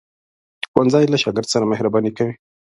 ښوونځی 0.71 1.05
له 1.09 1.17
شاګرد 1.23 1.47
سره 1.53 1.69
مهرباني 1.71 2.11
کوي 2.17 2.33